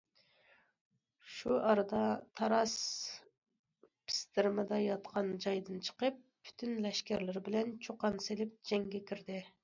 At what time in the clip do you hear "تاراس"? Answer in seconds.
2.39-2.71